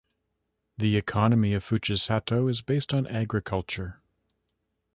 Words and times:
The 0.79 0.97
economy 0.97 1.53
of 1.53 1.63
Fujisato 1.63 2.49
is 2.49 2.63
based 2.63 2.91
on 2.91 3.05
agriculture. 3.05 4.01